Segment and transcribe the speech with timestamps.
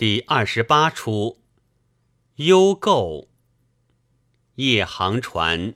[0.00, 1.42] 第二十八出，
[2.36, 3.28] 幽构。
[4.54, 5.74] 夜航船，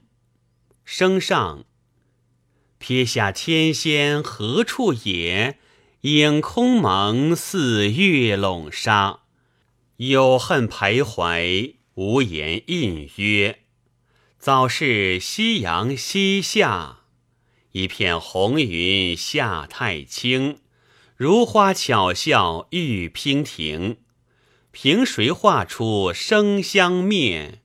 [0.82, 1.66] 升上。
[2.78, 5.58] 撇下天仙何处也？
[6.00, 9.24] 影空蒙似月笼纱。
[9.98, 13.58] 有恨徘徊，无言隐约。
[14.38, 17.00] 早是夕阳西下，
[17.72, 20.60] 一片红云下太清。
[21.14, 23.98] 如花巧笑玉娉婷。
[24.74, 27.60] 凭谁画出生相面？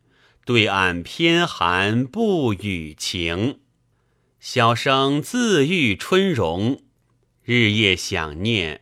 [0.46, 3.62] 对岸偏寒不与情。
[4.40, 6.84] 小生自遇春容，
[7.44, 8.82] 日夜想念。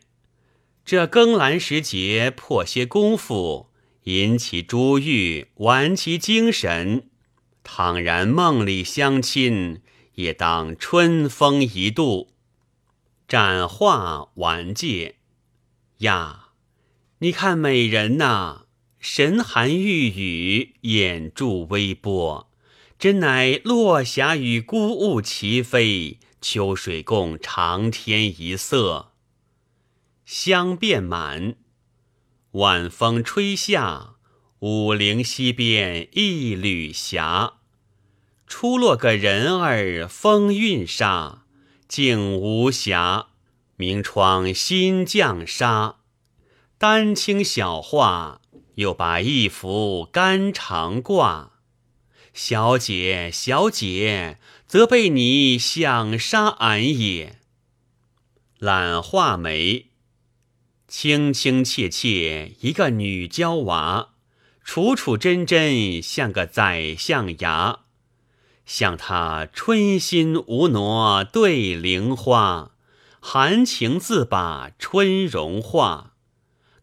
[0.84, 3.70] 这更阑时节，破些功夫，
[4.02, 7.08] 引起珠玉，玩其精神。
[7.64, 9.80] 倘然梦里相亲，
[10.16, 12.34] 也当春风一度。
[13.26, 15.16] 展画玩戒
[16.00, 16.37] 呀。
[17.20, 18.66] 你看美人呐，
[19.00, 22.48] 神含玉宇，眼注微波，
[22.96, 29.10] 真乃落霞与孤鹜齐飞，秋水共长天一色。
[30.24, 31.56] 香遍满，
[32.52, 34.14] 晚风吹下，
[34.60, 37.54] 武陵西边一缕霞，
[38.46, 41.42] 出落个人儿风韵纱，
[41.88, 43.26] 竟无暇，
[43.74, 45.97] 明窗新绛纱。
[46.80, 48.40] 丹青小画，
[48.76, 51.54] 又把一幅肝肠挂。
[52.32, 57.40] 小姐，小姐，则被你想杀俺也。
[58.60, 59.86] 懒画眉，
[60.86, 64.10] 清清切切一个女娇娃，
[64.62, 67.80] 楚楚真真像个宰相牙。
[68.64, 72.70] 像她春心无挪对菱花，
[73.18, 76.14] 含情自把春容化。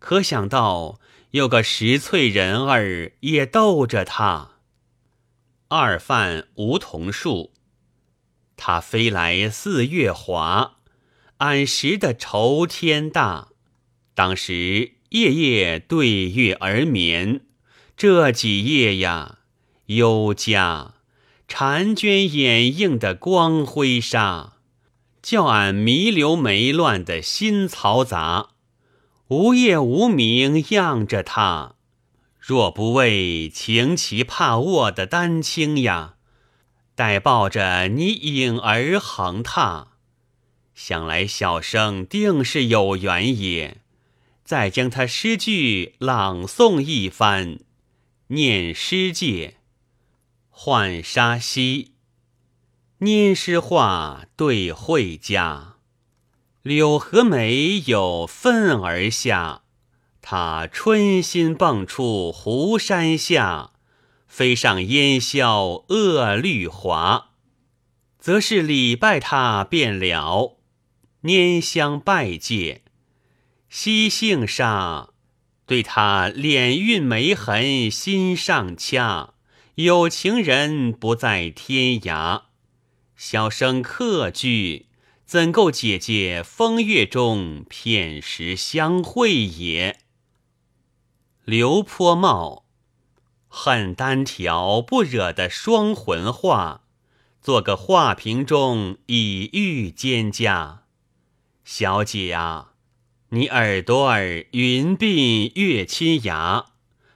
[0.05, 0.99] 可想到
[1.31, 4.51] 有个拾翠人儿也逗着他。
[5.67, 7.53] 二犯梧桐树，
[8.55, 10.75] 他飞来似月华，
[11.37, 13.47] 俺时的愁天大。
[14.13, 17.41] 当时夜夜对月而眠，
[17.97, 19.39] 这几夜呀，
[19.87, 20.93] 忧家
[21.47, 24.57] 婵娟掩映的光辉纱，
[25.23, 28.49] 叫俺弥留没乱的心嘈杂。
[29.29, 31.75] 无夜无明漾着他，
[32.39, 36.15] 若不为情奇怕卧的丹青呀，
[36.93, 39.93] 待抱着你影儿横踏。
[40.75, 43.77] 想来小生定是有缘也，
[44.43, 47.59] 再将他诗句朗诵一番。
[48.27, 49.55] 念诗界，
[50.51, 51.93] 浣纱溪，
[52.99, 55.74] 拈诗画对会家。
[56.65, 59.61] 柳和梅有分而下，
[60.19, 63.73] 他春心蹦出湖山下，
[64.27, 67.29] 飞上烟消恶绿华，
[68.17, 70.57] 则是礼拜他便了，
[71.21, 72.81] 拈香拜戒，
[73.69, 75.09] 惜杏纱，
[75.67, 79.35] 对他脸韵眉痕心上掐，
[79.75, 82.45] 有情人不在天涯，
[83.15, 84.87] 小生客居。
[85.25, 89.97] 怎够姐姐风月中片时相会也？
[91.43, 92.63] 流坡帽，
[93.47, 96.83] 恨单条不惹的双魂画，
[97.41, 100.81] 做个画屏中以喻蒹葭。
[101.63, 102.73] 小姐啊，
[103.29, 106.67] 你耳朵儿云鬓月亲牙，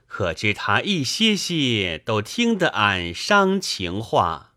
[0.08, 4.54] 可知他一些些都听得俺伤情话。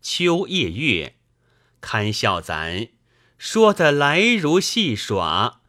[0.00, 1.16] 秋夜月。
[1.84, 2.88] 堪笑咱
[3.36, 5.60] 说的来如戏耍，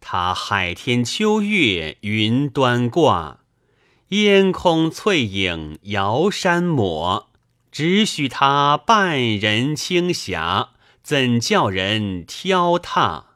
[0.00, 3.40] 他海天秋月云端挂，
[4.08, 7.28] 烟空翠影摇山抹，
[7.70, 10.70] 只许他半人轻侠，
[11.02, 13.26] 怎叫人挑踏？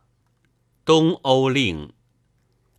[0.86, 1.92] 东欧令，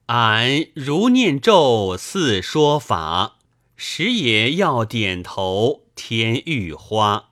[0.08, 3.36] 俺如念咒似说法，
[3.76, 7.30] 时也要点头添玉花。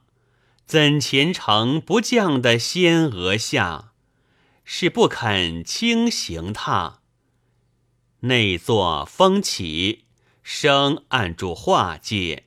[0.66, 3.92] 怎前程不降的仙娥下，
[4.64, 7.00] 是不肯轻行踏。
[8.20, 10.06] 内作风起，
[10.42, 12.44] 生按住画界，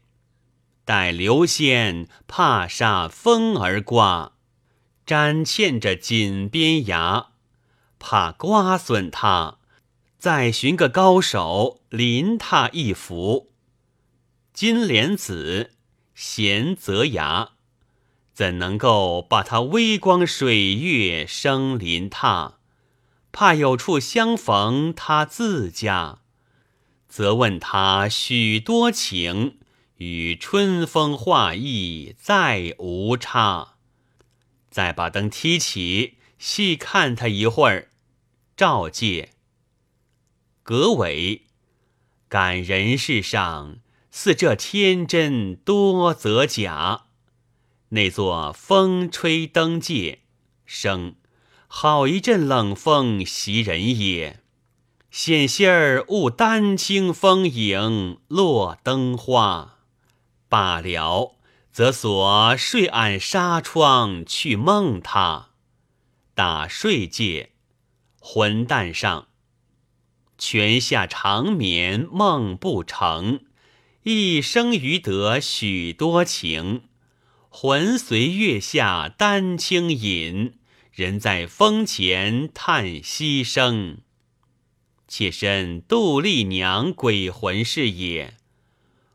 [0.84, 4.34] 待流仙怕煞风儿刮，
[5.06, 7.28] 沾嵌着锦边牙，
[8.00, 9.60] 怕刮损他，
[10.18, 13.52] 再寻个高手临踏一幅。
[14.54, 15.76] 金莲子
[16.16, 17.52] 贤泽牙。
[18.38, 22.58] 怎能够把他微光水月生临榻，
[23.32, 26.20] 怕有处相逢他自家，
[27.10, 29.58] 则问他许多情，
[29.96, 33.78] 与春风画意再无差。
[34.70, 37.90] 再把灯提起，细看他一会儿。
[38.56, 39.32] 赵介，
[40.62, 41.46] 葛伟，
[42.30, 43.80] 感人世上
[44.12, 47.07] 似这天真多则假。
[47.90, 50.20] 那座风吹灯界，
[50.66, 51.16] 生
[51.68, 54.42] 好一阵冷风袭人也。
[55.10, 59.78] 险些儿误丹青风影落灯花。
[60.50, 61.36] 罢了，
[61.72, 65.50] 则锁睡暗纱窗去梦他。
[66.34, 67.52] 打睡界。
[68.20, 69.30] 混蛋上，
[70.38, 73.46] 泉下长眠梦不成，
[74.04, 76.87] 一生余得许多情。
[77.50, 80.54] 魂随月下丹青隐，
[80.92, 84.00] 人在风前叹息声。
[85.08, 88.36] 妾身杜丽娘鬼魂是也，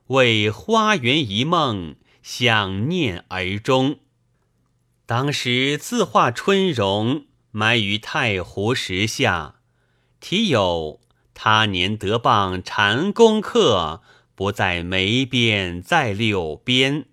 [0.09, 3.99] 为花园一梦，想念而终。
[5.07, 7.27] 当时自画春容。
[7.55, 9.57] 埋于太湖石下，
[10.21, 11.01] 题有
[11.35, 14.01] “他年得傍禅功客，
[14.35, 17.05] 不在梅边在柳边。”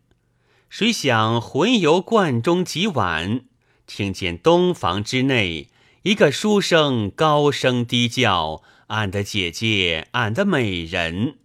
[0.70, 3.42] 谁想魂游观中几晚，
[3.88, 5.68] 听见东房之内
[6.04, 11.40] 一个书生高声低叫：“俺的姐姐，俺的美人！”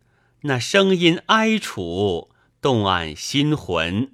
[0.47, 2.29] 那声音哀楚，
[2.61, 4.13] 动俺心魂，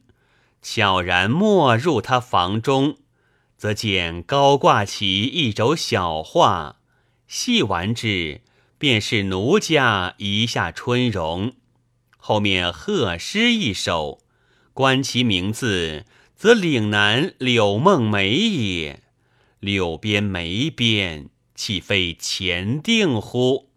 [0.62, 2.96] 悄然没入他房中。
[3.56, 6.76] 则见高挂起一轴小画，
[7.26, 8.42] 细玩之，
[8.78, 11.54] 便是奴家一下春容。
[12.16, 14.20] 后面贺诗一首，
[14.80, 19.02] 观其名字，则岭南柳梦梅也。
[19.58, 23.68] 柳边梅边，岂非前定乎？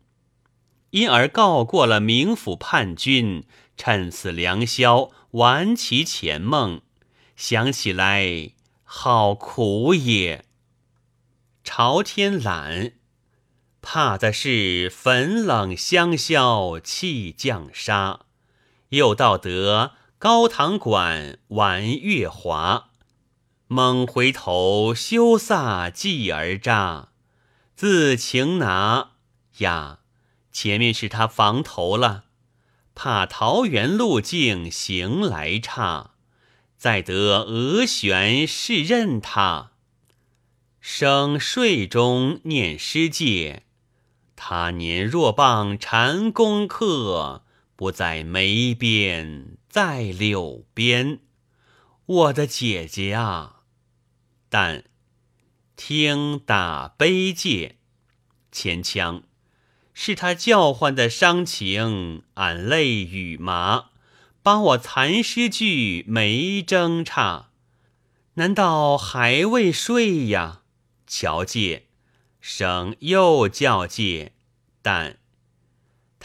[0.91, 3.44] 因而告过了冥府叛军，
[3.75, 6.79] 趁此良宵，玩其前梦，
[7.35, 8.51] 想起来。
[8.85, 10.45] 好苦也！
[11.65, 12.94] 朝天懒，
[13.81, 18.21] 怕的是粉冷香消气降沙。
[18.89, 22.92] 又道得高堂馆玩月华，
[23.68, 27.10] 猛回头羞飒继而扎。
[27.75, 29.16] 自情拿
[29.58, 30.00] 呀，
[30.50, 32.24] 前面是他房头了，
[32.96, 36.12] 怕桃园路径行来差。
[36.78, 39.72] 再得鹅旋是任他，
[40.80, 43.64] 生睡中念诗界。
[44.38, 47.44] 他年若傍禅功课，
[47.75, 51.22] 不在眉边在柳边。
[52.06, 53.64] 我的姐姐啊！
[54.48, 54.84] 但
[55.75, 57.78] 听打悲界，
[58.52, 59.24] 前腔
[59.92, 63.86] 是他叫唤的伤情，俺泪雨麻。
[64.44, 67.50] 把我残诗句没争差，
[68.36, 70.62] 难道还未睡呀？
[71.08, 71.88] 瞧借，
[72.40, 74.34] 生又叫界，
[74.84, 75.18] 但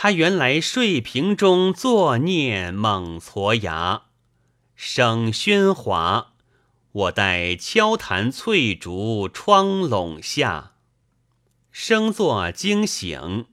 [0.00, 4.02] 他原来睡瓶中作念猛挫牙，
[4.76, 6.34] 声喧哗。
[6.92, 10.74] 我待敲弹翠竹窗笼下，
[11.72, 13.46] 生作惊醒，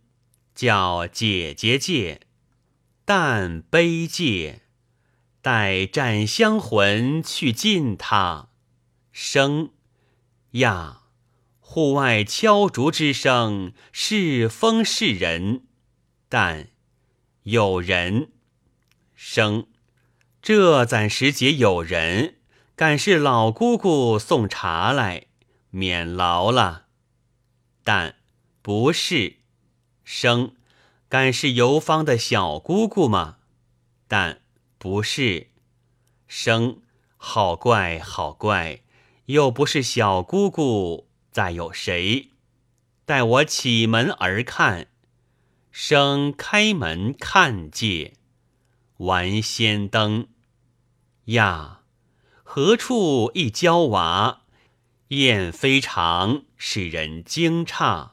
[0.53, 2.21] 叫姐姐借。
[3.05, 4.61] 但悲戒，
[5.41, 8.49] 待斩香魂去尽他。
[9.11, 9.71] 生
[10.51, 11.01] 呀，
[11.59, 15.64] 户外敲竹之声是风是人？
[16.37, 16.67] 但
[17.43, 18.33] 有人
[19.13, 19.67] 生，
[20.41, 22.35] 这暂时节有人，
[22.75, 25.27] 敢是老姑姑送茶来，
[25.69, 26.87] 免劳了。
[27.85, 28.15] 但
[28.61, 29.37] 不是
[30.03, 30.57] 生。
[31.07, 33.37] 敢是游方的小姑姑吗？
[34.09, 34.41] 但
[34.77, 35.51] 不是。
[36.27, 36.81] 生
[37.15, 38.81] 好怪好怪，
[39.27, 42.31] 又不是小姑姑，再有谁？
[43.05, 44.89] 待我起门而看。
[45.77, 48.13] 生开门看界，
[48.99, 50.29] 玩仙灯
[51.25, 51.81] 呀，
[52.45, 54.43] 何处一娇娃？
[55.09, 58.11] 燕非常，使人惊诧。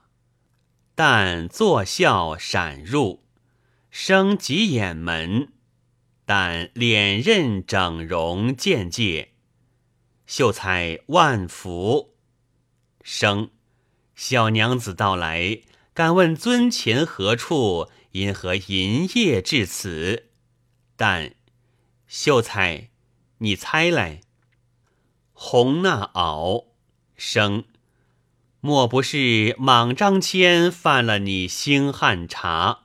[0.96, 3.22] 但作笑闪入，
[3.92, 5.52] 生急掩门；
[6.24, 9.34] 但脸刃整容见介，
[10.26, 12.16] 秀才万福。
[13.04, 13.50] 生
[14.16, 15.60] 小娘子到来，
[15.94, 17.88] 敢问尊前何处？
[18.12, 20.30] 因何银夜至此？
[20.96, 21.34] 但
[22.06, 22.90] 秀才，
[23.38, 24.20] 你猜来。
[25.32, 26.66] 红那袄
[27.16, 27.64] 生。
[28.60, 32.84] 莫不是莽张骞犯了你星汉茶？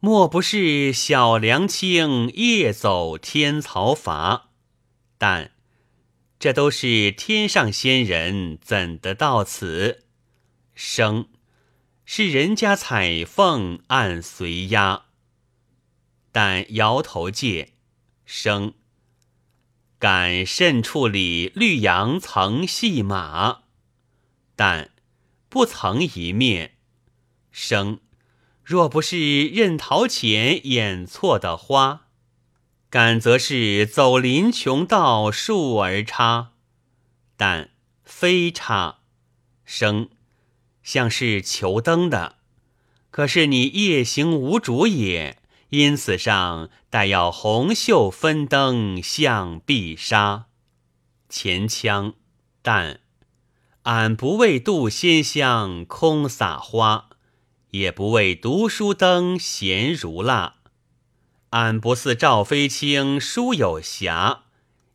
[0.00, 4.50] 莫不是小梁清夜走天曹伐？
[5.16, 5.52] 但
[6.38, 10.04] 这都是天上仙人，怎得到此？
[10.74, 11.28] 生
[12.04, 15.04] 是人家彩凤按随压，
[16.30, 17.74] 但摇头借
[18.24, 18.74] 生。
[19.98, 23.62] 敢甚处理绿杨曾戏马，
[24.56, 24.90] 但
[25.48, 26.74] 不曾一面
[27.52, 28.00] 生。
[28.64, 32.08] 若不是认陶潜演错的花，
[32.90, 36.52] 敢则是走林穷道树儿插，
[37.36, 37.70] 但
[38.04, 39.00] 非插
[39.64, 40.10] 生，
[40.82, 42.36] 像是求灯的。
[43.10, 45.38] 可是你夜行无主也。
[45.70, 50.44] 因此上待要红袖分灯向碧纱，
[51.30, 52.12] 前腔
[52.60, 53.00] 但
[53.84, 57.08] 俺不为渡仙香空撒花，
[57.70, 60.56] 也不为读书灯闲如蜡。
[61.50, 64.42] 俺不似赵飞卿书有侠，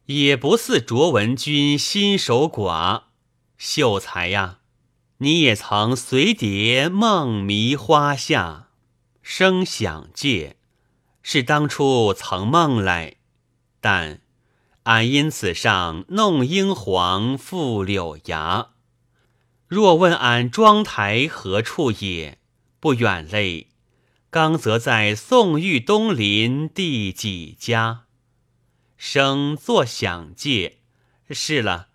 [0.06, 3.06] 也不似卓文君心守寡。
[3.58, 4.57] 秀才呀，
[5.20, 8.68] 你也曾随蝶梦迷花下，
[9.24, 10.58] 声响借。
[11.24, 13.16] 是当初曾梦来，
[13.82, 14.22] 但
[14.84, 18.70] 俺因此上弄英皇覆柳芽。
[19.68, 22.38] 若问俺妆台何处也，
[22.80, 23.68] 不远嘞。
[24.30, 28.04] 刚则在宋玉东林第几家？
[28.98, 30.78] 声作想借，
[31.32, 31.88] 是了。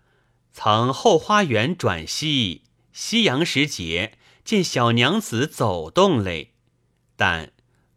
[0.51, 6.53] 曾后花园转西，夕阳时节见小娘子走动嘞，
[7.15, 7.51] 但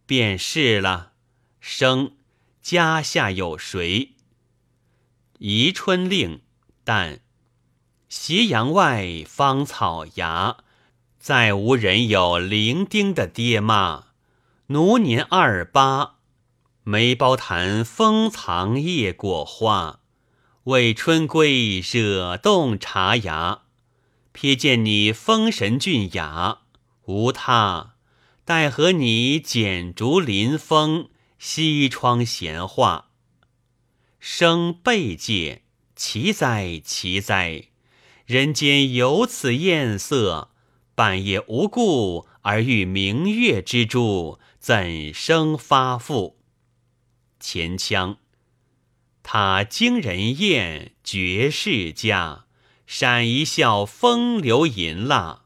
[0.06, 1.12] 便是了。
[1.60, 2.16] 生
[2.62, 4.14] 家下有谁？
[5.38, 6.40] 宜春令，
[6.82, 7.20] 但
[8.08, 10.58] 斜阳外芳草芽，
[11.18, 14.06] 再无人有伶仃的爹妈。
[14.68, 16.16] 奴年二八，
[16.84, 20.00] 梅苞潭封藏叶果花，
[20.64, 23.65] 为春归惹动茶芽。
[24.36, 26.58] 瞥见你风神俊雅，
[27.06, 27.94] 无他，
[28.44, 31.08] 待和你剪竹临风。
[31.38, 33.10] 西窗闲话，
[34.18, 35.62] 生背戒，
[35.94, 37.68] 奇哉奇哉！
[38.26, 40.50] 人间有此艳色，
[40.94, 46.38] 半夜无故而遇明月之珠，怎生发富？
[47.38, 48.18] 前腔，
[49.22, 52.45] 他惊人艳，绝世佳，
[52.86, 55.42] 闪一笑，风流淫蜡，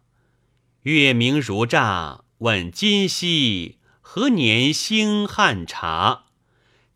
[0.82, 3.78] 月明如乍，问今夕。
[4.02, 6.24] 何年兴汉茶？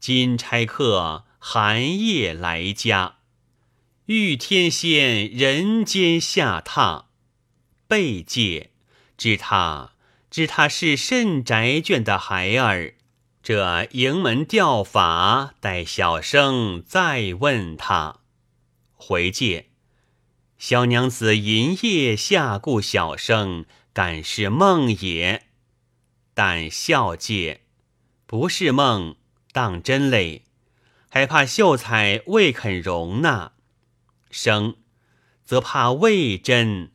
[0.00, 3.18] 金钗客寒夜来家，
[4.06, 7.04] 遇天仙人间下榻。
[7.86, 8.72] 背戒，
[9.16, 9.92] 知他
[10.28, 12.94] 知他是甚宅眷的孩儿。
[13.42, 18.20] 这营门吊法，待小生再问他。
[18.92, 19.70] 回戒，
[20.58, 25.46] 小娘子银夜下顾小生，敢是梦也？
[26.32, 27.62] 但笑介
[28.26, 29.16] 不是梦，
[29.52, 30.42] 当真嘞，
[31.10, 33.52] 还怕秀才未肯容纳；
[34.30, 34.76] 生
[35.44, 36.90] 则怕未真。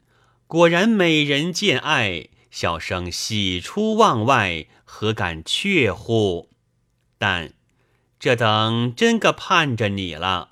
[0.47, 6.49] 果然美人见爱，小生喜出望外，何敢却乎？
[7.17, 7.53] 但
[8.19, 10.49] 这等真个盼着你了，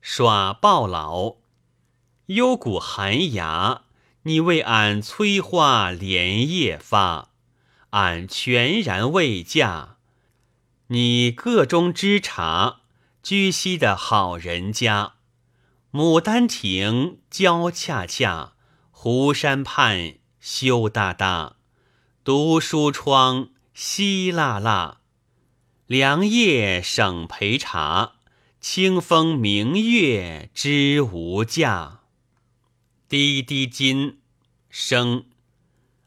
[0.00, 1.36] 耍暴老，
[2.26, 3.82] 幽谷寒崖，
[4.22, 7.30] 你为俺催花连夜发。
[7.90, 9.98] 俺全然未嫁，
[10.88, 12.80] 你个中之茶，
[13.22, 15.14] 居西的好人家。
[15.92, 18.54] 牡丹亭娇恰恰，
[18.90, 21.56] 湖山畔羞答答，
[22.24, 24.98] 读书窗稀辣辣，
[25.86, 28.14] 凉夜省陪茶，
[28.60, 32.00] 清风明月知无价。
[33.08, 34.18] 滴滴金
[34.68, 35.26] 声。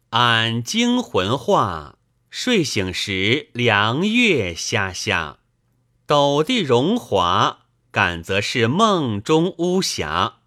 [0.09, 1.97] 俺惊魂话，
[2.29, 5.37] 睡醒时凉月下下，
[6.05, 10.39] 斗地荣华，感则是梦中巫峡。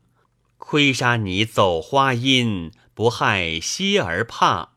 [0.59, 4.73] 窥杀你走花阴，不害歇儿怕。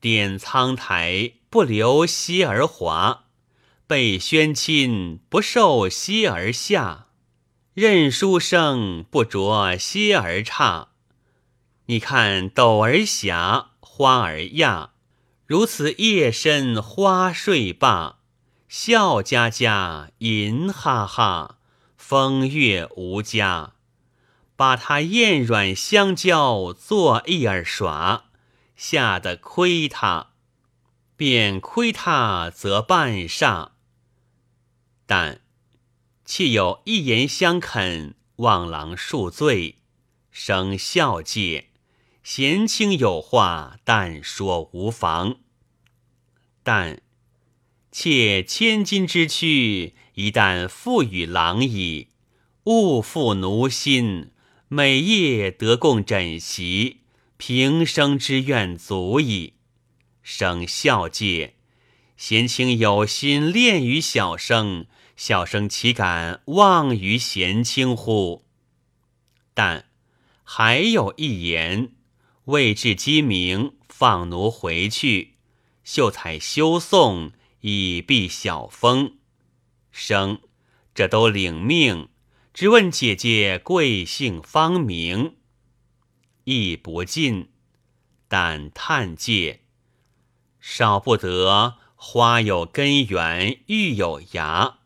[0.00, 3.24] 点苍苔不留歇儿华，
[3.88, 7.08] 被宣亲不受歇儿下。
[7.74, 10.88] 任书生不着歇儿差。
[11.86, 13.72] 你看斗儿霞。
[13.96, 14.90] 花儿亚，
[15.46, 18.18] 如此夜深花睡罢，
[18.66, 21.58] 笑家家，吟哈哈，
[21.96, 23.74] 风月无家。
[24.56, 28.24] 把他燕软相交，作一儿耍，
[28.74, 30.30] 吓得亏他，
[31.16, 33.68] 便亏他则半煞。
[35.06, 35.40] 但
[36.24, 39.76] 妾有一言相肯，望郎恕罪，
[40.30, 41.68] 生孝戒。
[42.22, 45.36] 贤卿有话，但说无妨。
[46.62, 47.02] 但
[47.92, 52.08] 妾千金之躯，一旦付与郎矣，
[52.64, 54.30] 勿负奴心。
[54.68, 57.02] 每夜得共枕席，
[57.36, 59.52] 平生之愿足矣。
[60.22, 61.56] 生孝戒，
[62.16, 68.44] 贤卿有心恋于小生，小生岂敢忘于贤卿乎？
[69.54, 69.86] 但
[70.42, 71.92] 还有一言。
[72.46, 75.36] 未至鸡鸣，放奴回去。
[75.82, 79.16] 秀才休送，以避小风。
[79.90, 80.40] 生，
[80.94, 82.10] 这都领命。
[82.52, 85.36] 只问姐姐贵姓芳名？
[86.44, 87.48] 亦不尽，
[88.28, 89.62] 但叹介。
[90.60, 94.80] 少不得花有根源，玉有芽。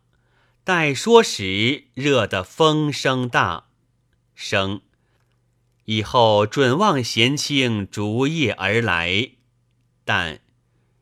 [0.69, 3.69] 待说时，热得风声大。
[4.35, 4.83] 生。
[5.87, 9.31] 以后准望贤卿逐夜而来，
[10.05, 10.41] 但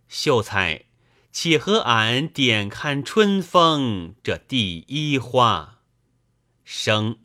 [0.07, 0.85] 秀才
[1.33, 5.81] 且和俺点看春风这第一花。
[6.63, 7.19] 生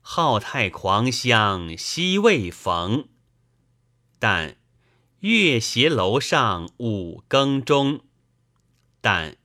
[0.00, 3.06] 浩太狂香惜未逢，
[4.18, 4.56] 但
[5.20, 8.00] 月斜楼上五更钟。
[9.00, 9.36] 但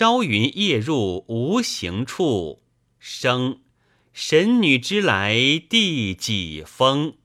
[0.00, 2.62] 朝云夜入无形处，
[2.98, 3.60] 生。
[4.14, 5.36] 神女之来
[5.68, 7.16] 第几封？